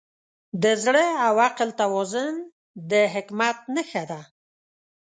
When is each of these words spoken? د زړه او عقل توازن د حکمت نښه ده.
د 0.63 0.65
زړه 0.83 1.05
او 1.27 1.33
عقل 1.45 1.69
توازن 1.81 2.33
د 2.91 2.93
حکمت 3.13 3.57
نښه 3.75 4.03
ده. 4.11 4.21